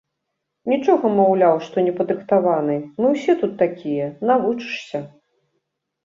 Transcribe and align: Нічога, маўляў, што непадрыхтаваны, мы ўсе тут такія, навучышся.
Нічога, 0.71 1.09
маўляў, 1.17 1.59
што 1.65 1.83
непадрыхтаваны, 1.87 2.77
мы 3.03 3.11
ўсе 3.15 3.35
тут 3.41 3.53
такія, 3.63 4.07
навучышся. 4.31 4.99